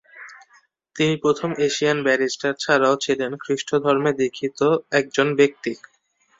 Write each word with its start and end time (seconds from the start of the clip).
তিনি 0.95 1.13
প্রথম 1.23 1.49
Asian 1.67 1.97
barrister 2.03 2.53
ছাড়াও 2.55 2.95
ছিলেন 2.97 3.31
খ্রীস্ট 3.43 3.69
ধর্মে 3.85 4.11
দীক্ষিত 4.19 4.59
একজন 4.99 5.27
ব্যক্তি। 5.39 5.71